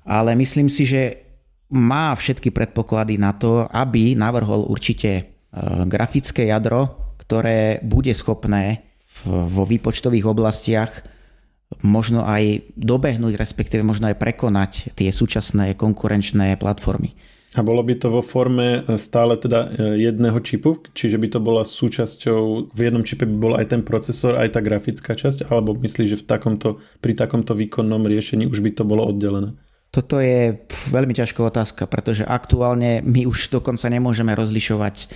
[0.05, 1.25] ale myslím si, že
[1.73, 5.23] má všetky predpoklady na to, aby navrhol určite e,
[5.89, 8.85] grafické jadro, ktoré bude schopné
[9.25, 10.93] vo výpočtových oblastiach
[11.83, 17.17] možno aj dobehnúť, respektíve možno aj prekonať tie súčasné konkurenčné platformy.
[17.55, 21.39] A bolo by to vo forme e, stále teda e, jedného čipu, čiže by to
[21.39, 25.79] bola súčasťou, v jednom čipe by bol aj ten procesor, aj tá grafická časť, alebo
[25.79, 29.55] myslíš, že v takomto, pri takomto výkonnom riešení už by to bolo oddelené?
[29.95, 35.07] Toto je veľmi ťažká otázka, pretože aktuálne my už dokonca nemôžeme rozlišovať e,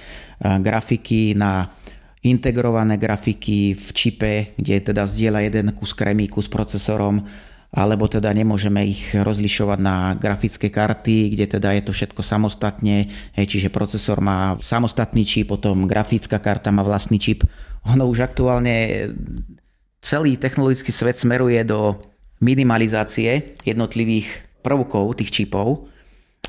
[0.62, 1.74] grafiky na
[2.22, 7.26] integrované grafiky v čipe, kde teda zdieľa jeden kus kremíku s procesorom
[7.68, 13.68] alebo teda nemôžeme ich rozlišovať na grafické karty, kde teda je to všetko samostatne, čiže
[13.68, 17.44] procesor má samostatný čip, potom grafická karta má vlastný čip.
[17.92, 19.08] Ono už aktuálne
[20.00, 22.00] celý technologický svet smeruje do
[22.40, 25.90] minimalizácie jednotlivých prvkov tých čipov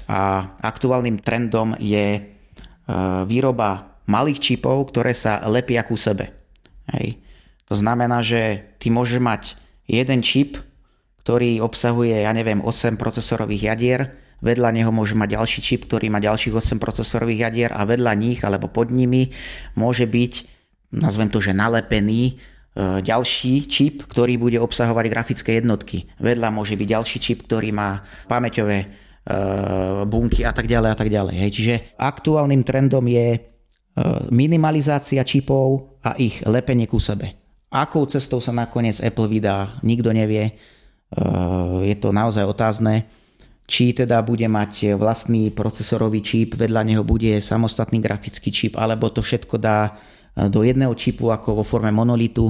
[0.08, 2.22] a aktuálnym trendom je e,
[3.26, 6.32] výroba malých čipov, ktoré sa lepia ku sebe.
[6.94, 7.22] Hej.
[7.70, 9.42] To znamená, že ty môžeš mať
[9.86, 10.58] jeden čip,
[11.30, 16.18] ktorý obsahuje, ja neviem, 8 procesorových jadier, vedľa neho môže mať ďalší čip, ktorý má
[16.18, 19.30] ďalších 8 procesorových jadier a vedľa nich alebo pod nimi
[19.78, 20.34] môže byť,
[20.98, 26.10] nazvem to, že nalepený e, ďalší čip, ktorý bude obsahovať grafické jednotky.
[26.18, 28.88] Vedľa môže byť ďalší čip, ktorý má pamäťové e,
[30.10, 31.46] bunky a tak ďalej a tak ďalej.
[31.46, 33.40] Čiže aktuálnym trendom je e,
[34.34, 37.38] minimalizácia čipov a ich lepenie ku sebe.
[37.70, 40.58] Akou cestou sa nakoniec Apple vydá, nikto nevie.
[41.10, 43.10] Eh, je to naozaj otázne.
[43.70, 49.22] či teda bude mať vlastný procesorový čip, vedľa neho bude samostatný grafický čip, alebo to
[49.22, 49.94] všetko dá
[50.34, 52.50] e, do jedného čipu ako vo forme monolitu,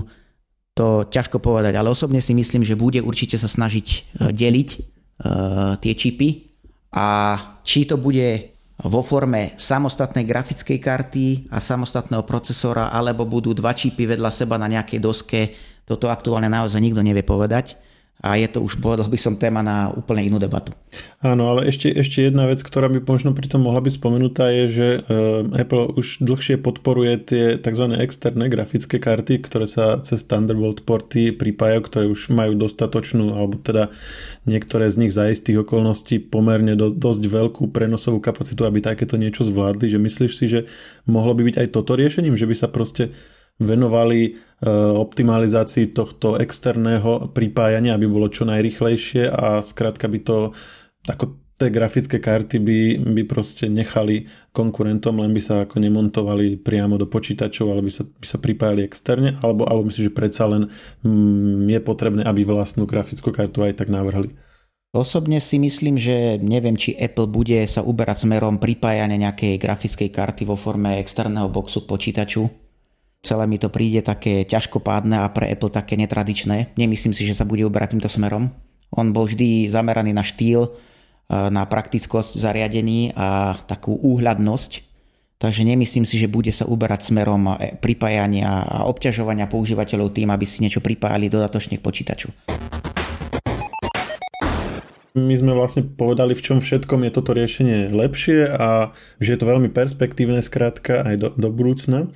[0.71, 3.97] to ťažko povedať, ale osobne si myslím, že bude určite sa snažiť e,
[4.31, 4.69] deliť
[5.83, 6.55] tie čipy
[6.95, 7.35] a
[7.67, 14.07] či to bude vo forme samostatnej grafickej karty a samostatného procesora, alebo budú dva čipy
[14.07, 15.51] vedľa seba na nejakej doske,
[15.83, 17.88] toto aktuálne naozaj nikto nevie povedať
[18.19, 20.75] a je to už, povedal by som, téma na úplne inú debatu.
[21.23, 24.65] Áno, ale ešte, ešte jedna vec, ktorá by možno pri tom mohla byť spomenutá, je,
[24.67, 24.99] že e,
[25.55, 27.95] Apple už dlhšie podporuje tie tzv.
[27.95, 33.87] externé grafické karty, ktoré sa cez Thunderbolt porty pripájajú, ktoré už majú dostatočnú, alebo teda
[34.43, 39.47] niektoré z nich za istých okolností pomerne do, dosť veľkú prenosovú kapacitu, aby takéto niečo
[39.47, 39.87] zvládli.
[39.87, 40.59] Že myslíš si, že
[41.07, 43.15] mohlo by byť aj toto riešením, že by sa proste
[43.59, 44.31] venovali e,
[44.95, 50.55] optimalizácii tohto externého pripájania, aby bolo čo najrychlejšie a skrátka by to
[51.07, 52.79] ako tie grafické karty by,
[53.19, 58.07] by proste nechali konkurentom, len by sa ako nemontovali priamo do počítačov, ale by sa,
[58.07, 60.71] by sa pripájali externe, alebo, alebo myslím, že predsa len
[61.03, 64.31] mm, je potrebné, aby vlastnú grafickú kartu aj tak navrhli.
[64.89, 70.49] Osobne si myslím, že neviem, či Apple bude sa uberať smerom pripájania nejakej grafickej karty
[70.49, 72.68] vo forme externého boxu počítaču
[73.19, 76.71] Celé mi to príde také ťažkopádne a pre Apple také netradičné.
[76.79, 78.55] Nemyslím si, že sa bude uberať týmto smerom.
[78.95, 80.69] On bol vždy zameraný na štýl, e,
[81.51, 84.87] na praktickosť zariadení a takú úhľadnosť.
[85.39, 90.47] Takže nemyslím si, že bude sa uberať smerom e, pripájania a obťažovania používateľov tým, aby
[90.47, 92.31] si niečo pripájali dodatočne k počítaču.
[95.19, 99.49] My sme vlastne povedali, v čom všetkom je toto riešenie lepšie a že je to
[99.51, 102.07] veľmi perspektívne skrátka aj do, do budúcna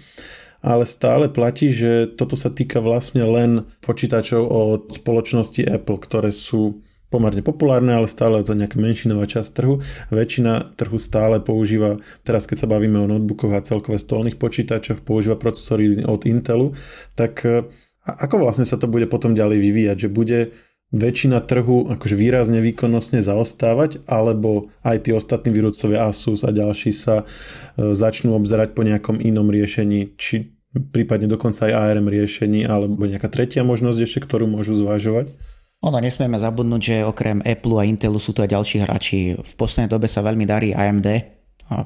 [0.64, 6.80] ale stále platí, že toto sa týka vlastne len počítačov od spoločnosti Apple, ktoré sú
[7.14, 9.86] pomerne populárne, ale stále za nejaká menšinová časť trhu.
[10.10, 15.38] Väčšina trhu stále používa, teraz keď sa bavíme o notebookoch a celkové stolných počítačoch, používa
[15.38, 16.74] procesory od Intelu,
[17.14, 17.70] tak e,
[18.02, 20.40] ako vlastne sa to bude potom ďalej vyvíjať, že bude
[20.94, 27.22] väčšina trhu akože výrazne výkonnostne zaostávať, alebo aj tí ostatní výrobcovia Asus a ďalší sa
[27.22, 33.30] e, začnú obzerať po nejakom inom riešení, či prípadne dokonca aj ARM riešení alebo nejaká
[33.30, 35.34] tretia možnosť ešte, ktorú môžu zvážovať?
[35.84, 39.36] Ono, nesmieme zabudnúť, že okrem Apple a Intelu sú tu aj ďalší hráči.
[39.36, 41.08] V poslednej dobe sa veľmi darí AMD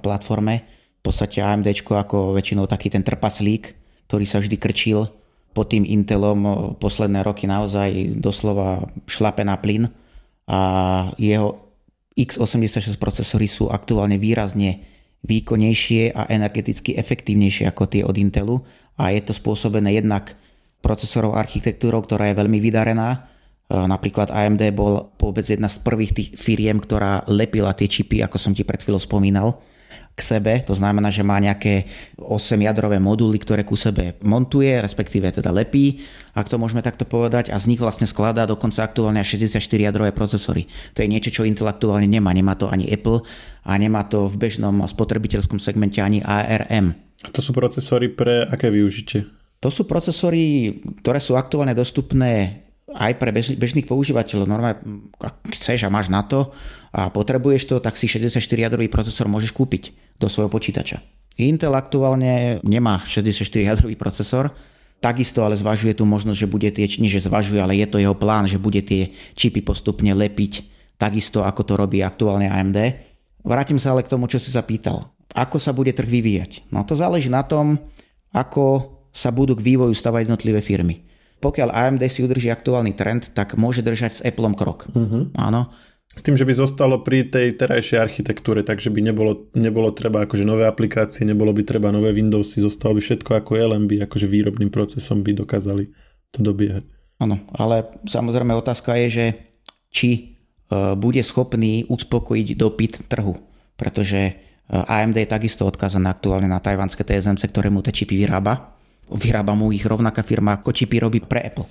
[0.06, 0.64] platforme.
[1.02, 3.74] V podstate AMD ako väčšinou taký ten trpaslík,
[4.06, 5.10] ktorý sa vždy krčil
[5.58, 9.90] pod tým Intelom posledné roky naozaj doslova šlape na plyn
[10.46, 10.60] a
[11.18, 11.74] jeho
[12.14, 14.86] x86 procesory sú aktuálne výrazne
[15.26, 18.62] výkonnejšie a energeticky efektívnejšie ako tie od Intelu
[18.98, 20.38] a je to spôsobené jednak
[20.82, 23.10] procesorov architektúrou, ktorá je veľmi vydarená.
[23.14, 23.20] E,
[23.74, 28.54] napríklad AMD bol vôbec jedna z prvých tých firiem, ktorá lepila tie čipy, ako som
[28.54, 29.58] ti pred chvíľou spomínal
[30.18, 31.86] k sebe, to znamená, že má nejaké
[32.18, 36.02] 8 jadrové moduly, ktoré ku sebe montuje, respektíve teda lepí,
[36.34, 40.66] ak to môžeme takto povedať, a z nich vlastne skladá dokonca aktuálne 64 jadrové procesory.
[40.98, 42.34] To je niečo, čo intelektuálne nemá.
[42.34, 43.22] Nemá to ani Apple
[43.62, 46.98] a nemá to v bežnom spotrebiteľskom segmente ani ARM.
[47.22, 49.30] A to sú procesory pre aké využitie?
[49.62, 54.48] To sú procesory, ktoré sú aktuálne dostupné aj pre bežných používateľov.
[54.48, 54.80] Normálne,
[55.20, 56.56] ak chceš a máš na to
[56.96, 61.04] a potrebuješ to, tak si 64-jadrový procesor môžeš kúpiť do svojho počítača.
[61.38, 64.56] Intel aktuálne nemá 64-jadrový procesor,
[65.04, 68.16] takisto ale zvažuje tú možnosť, že bude tie, nie že zvažuje, ale je to jeho
[68.18, 70.66] plán, že bude tie čipy postupne lepiť
[70.98, 72.78] takisto, ako to robí aktuálne AMD.
[73.46, 75.14] Vrátim sa ale k tomu, čo si sa pýtal.
[75.38, 76.74] Ako sa bude trh vyvíjať?
[76.74, 77.78] No to záleží na tom,
[78.34, 81.07] ako sa budú k vývoju stavať jednotlivé firmy.
[81.38, 84.90] Pokiaľ AMD si udrží aktuálny trend, tak môže držať s Appleom krok.
[84.90, 85.30] Uh-huh.
[85.38, 85.70] Áno.
[86.08, 90.48] S tým, že by zostalo pri tej terajšej architektúre, takže by nebolo, nebolo treba akože
[90.48, 94.26] nové aplikácie, nebolo by treba nové Windowsy, zostalo by všetko ako je, len by akože
[94.26, 95.92] výrobným procesom by dokázali
[96.32, 96.88] to dobiehať.
[97.20, 99.26] Áno, ale samozrejme otázka je, že
[99.92, 100.22] či e,
[100.96, 103.36] bude schopný uspokojiť dopyt trhu,
[103.76, 104.34] pretože e,
[104.72, 108.77] AMD je takisto odkazané aktuálne na tajvanské TSMC, ktoré mu tie čipy vyrába
[109.12, 111.68] vyrába mu ich rovnaká firma ako čipy robí pre Apple.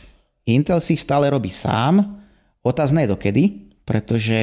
[0.46, 2.22] Intel si ich stále robí sám,
[2.62, 3.44] otázne je dokedy,
[3.86, 4.38] pretože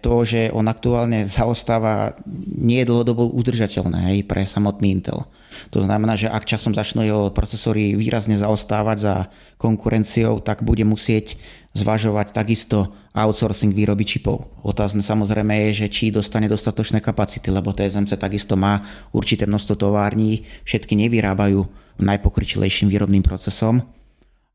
[0.00, 2.16] to, že on aktuálne zaostáva,
[2.56, 5.28] nie je dlhodobo udržateľné aj pre samotný Intel.
[5.68, 9.14] To znamená, že ak časom začnú jeho procesory výrazne zaostávať za
[9.60, 11.36] konkurenciou, tak bude musieť
[11.76, 14.48] zvažovať takisto outsourcing výroby čipov.
[14.64, 18.80] Otázne samozrejme je, že či dostane dostatočné kapacity, lebo TSMC takisto má
[19.12, 23.80] určité množstvo tovární, všetky nevyrábajú najpokričilejším výrobným procesom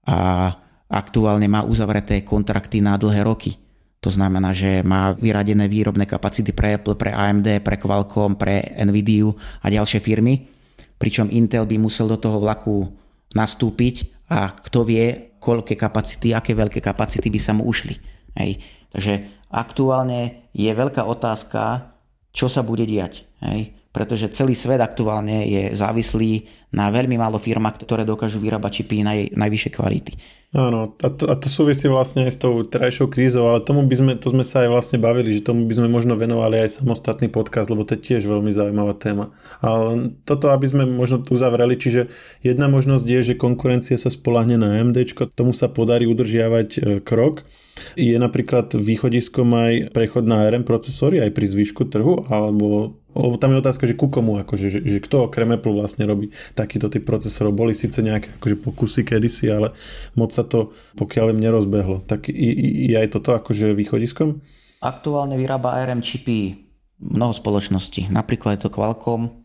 [0.05, 0.51] a
[0.91, 3.55] aktuálne má uzavreté kontrakty na dlhé roky.
[4.01, 9.29] To znamená, že má vyradené výrobné kapacity pre Apple, pre AMD, pre Qualcomm, pre Nvidia
[9.61, 10.49] a ďalšie firmy.
[10.97, 12.89] Pričom Intel by musel do toho vlaku
[13.37, 17.97] nastúpiť a kto vie, koľké kapacity, aké veľké kapacity by sa mu ušli.
[18.37, 18.61] Hej.
[18.89, 19.13] Takže
[19.53, 21.93] aktuálne je veľká otázka,
[22.33, 23.25] čo sa bude diať.
[23.41, 23.73] Hej.
[23.91, 29.35] Pretože celý svet aktuálne je závislý na veľmi málo firmách, ktoré dokážu vyrábať čipy naj,
[29.35, 30.11] najvyššej kvality.
[30.51, 33.95] Áno, a to, a to súvisí vlastne aj s tou terajšou krízou, ale tomu by
[33.95, 37.31] sme, to sme sa aj vlastne bavili, že tomu by sme možno venovali aj samostatný
[37.31, 39.31] podcast, lebo to je tiež veľmi zaujímavá téma.
[39.63, 42.11] Ale toto, aby sme možno uzavreli, čiže
[42.43, 44.99] jedna možnosť je, že konkurencia sa spolahne na AMD,
[45.31, 47.47] tomu sa podarí udržiavať e, krok.
[47.95, 53.51] Je napríklad východiskom aj prechod na ARM procesory aj pri zvyšku trhu, alebo lebo tam
[53.51, 57.03] je otázka, že ku komu, akože, že, že kto okrem Apple vlastne robí takýto typ
[57.03, 57.55] procesorov.
[57.55, 59.75] Boli síce nejaké akože pokusy kedysi, ale
[60.15, 62.03] moc sa to pokiaľ im nerozbehlo.
[62.07, 64.39] Tak je aj toto akože východiskom?
[64.81, 66.57] Aktuálne vyrába ARM čipy
[67.01, 68.09] mnoho spoločností.
[68.13, 69.41] Napríklad je to Qualcomm,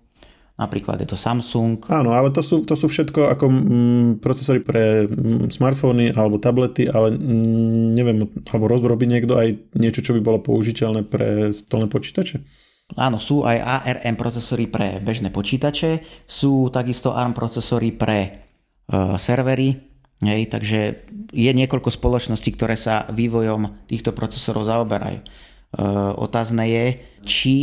[0.56, 1.80] napríklad je to Samsung.
[1.92, 6.88] Áno, ale to sú, to sú všetko ako mm, procesory pre mm, smartfóny alebo tablety,
[6.88, 12.40] ale mm, neviem, alebo rozrobí niekto aj niečo, čo by bolo použiteľné pre stolné počítače?
[12.94, 19.74] Áno, sú aj ARM procesory pre bežné počítače, sú takisto ARM procesory pre uh, servery,
[20.22, 25.18] hej, takže je niekoľko spoločností, ktoré sa vývojom týchto procesorov zaoberajú.
[25.18, 26.86] Uh, otázne je,
[27.26, 27.54] či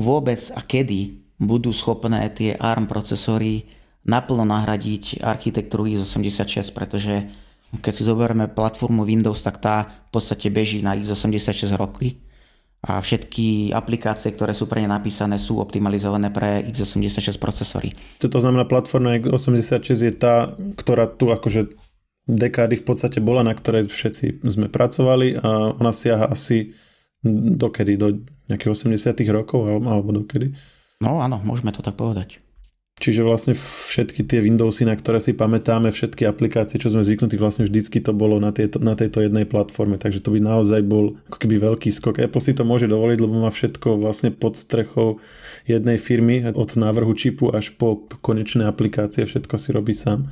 [0.00, 3.68] vôbec a kedy budú schopné tie ARM procesory
[4.08, 7.28] naplno nahradiť architektúru x86, pretože
[7.84, 12.24] keď si zoberieme platformu Windows, tak tá v podstate beží na x86 roky
[12.88, 17.92] a všetky aplikácie, ktoré sú pre ne napísané, sú optimalizované pre x86 procesory.
[18.24, 21.68] To znamená, platforma x86 je tá, ktorá tu akože
[22.24, 26.72] dekády v podstate bola, na ktorej všetci sme pracovali a ona siaha asi
[27.24, 30.56] dokedy, do nejakých 80 rokov alebo dokedy?
[31.04, 32.40] No áno, môžeme to tak povedať.
[32.98, 37.70] Čiže vlastne všetky tie Windowsy, na ktoré si pamätáme, všetky aplikácie, čo sme zvyknutí, vlastne
[37.70, 40.02] vždycky to bolo na, tieto, na tejto jednej platforme.
[40.02, 42.18] Takže to by naozaj bol ako keby veľký skok.
[42.18, 45.22] Apple si to môže dovoliť, lebo má všetko vlastne pod strechou
[45.70, 50.26] jednej firmy, od návrhu čipu až po konečné aplikácie, všetko si robí sám.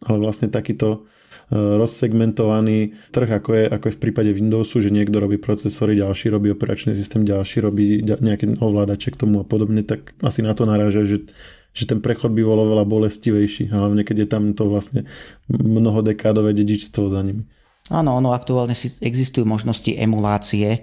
[0.00, 1.08] Ale vlastne takýto
[1.52, 6.32] e, rozsegmentovaný trh, ako je, ako je v prípade Windowsu, že niekto robí procesory, ďalší
[6.32, 10.64] robí operačný systém, ďalší robí nejaké ovládače k tomu a podobne, tak asi na to
[10.64, 11.28] naráža, že
[11.70, 15.06] že ten prechod by bol oveľa bolestivejší, hlavne keď je tam to vlastne
[15.46, 17.46] mnohodekádové dedičstvo za nimi.
[17.90, 20.80] Áno, ono aktuálne existujú možnosti emulácie e,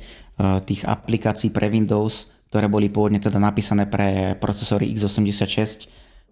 [0.63, 5.88] tých aplikácií pre Windows, ktoré boli pôvodne teda napísané pre procesory x86.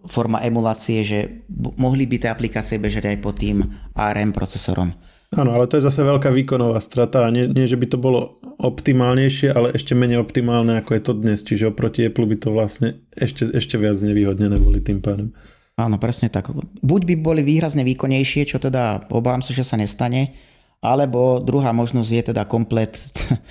[0.06, 3.66] Forma emulácie, že mohli by tie aplikácie bežať aj pod tým
[3.98, 4.94] ARM procesorom.
[5.36, 8.40] Áno, ale to je zase veľká výkonová strata a nie, nie, že by to bolo
[8.62, 11.40] optimálnejšie, ale ešte menej optimálne ako je to dnes.
[11.44, 15.36] Čiže oproti Apple by to vlastne ešte, ešte viac nevýhodnené boli tým pádom.
[15.76, 16.56] Áno, presne tak.
[16.80, 20.32] Buď by boli výrazne výkonnejšie, čo teda obávam sa, že sa nestane,
[20.80, 22.96] alebo druhá možnosť je teda komplet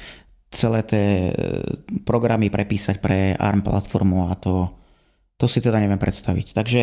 [0.54, 1.32] celé tie e,
[2.06, 4.72] programy prepísať pre ARM platformu a to,
[5.38, 6.54] to si teda neviem predstaviť.
[6.54, 6.80] Takže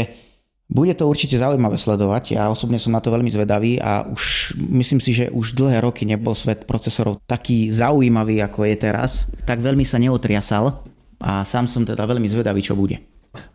[0.71, 2.39] bude to určite zaujímavé sledovať.
[2.39, 6.07] Ja osobne som na to veľmi zvedavý a už myslím si, že už dlhé roky
[6.07, 9.27] nebol svet procesorov taký zaujímavý, ako je teraz.
[9.43, 10.87] Tak veľmi sa neotriasal
[11.19, 13.03] a sám som teda veľmi zvedavý, čo bude.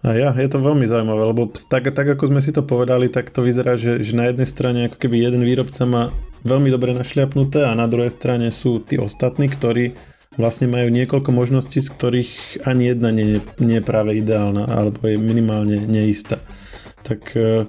[0.04, 3.28] A ja, je to veľmi zaujímavé, lebo tak, tak ako sme si to povedali, tak
[3.28, 6.12] to vyzerá, že, že na jednej strane ako keby jeden výrobca má
[6.48, 9.92] veľmi dobre našliapnuté a na druhej strane sú tí ostatní, ktorí
[10.37, 12.33] vlastne majú niekoľko možností, z ktorých
[12.68, 16.40] ani jedna nie, nie je práve ideálna alebo je minimálne neistá
[17.07, 17.62] tak uh,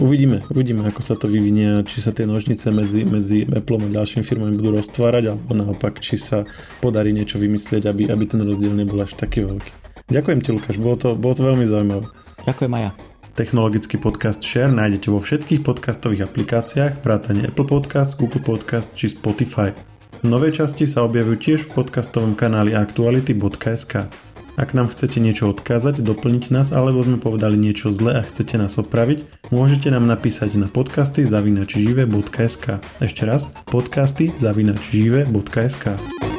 [0.00, 4.24] uvidíme, uvidíme, ako sa to vyvinie, či sa tie nožnice medzi, medzi Apple a ďalšími
[4.24, 6.48] firmami budú roztvárať, alebo naopak, či sa
[6.80, 9.72] podarí niečo vymyslieť, aby, aby ten rozdiel nebol až taký veľký.
[10.08, 12.08] Ďakujem ti, Lukáš, bolo to, bolo to veľmi zaujímavé.
[12.48, 12.92] Ďakujem aj ja.
[13.30, 19.89] Technologický podcast Share nájdete vo všetkých podcastových aplikáciách, vrátane Apple Podcast, Google Podcast či Spotify.
[20.20, 24.12] Nové časti sa objavujú tiež v podcastovom kanáli aktuality.sk.
[24.60, 28.76] Ak nám chcete niečo odkázať, doplniť nás alebo sme povedali niečo zle a chcete nás
[28.76, 32.84] opraviť, môžete nám napísať na podcasty zavinačžive.sk.
[33.00, 36.29] Ešte raz, podcasty zavinačžive.sk.